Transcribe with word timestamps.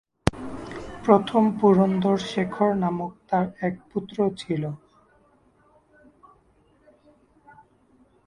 প্রথম 1.05 1.43
পুরন্দর 1.59 2.15
শেখর 2.29 2.71
নামক 2.83 3.11
তার 3.29 3.45
এক 3.67 3.73
পুত্র 3.89 4.17
ছিল। 4.41 4.63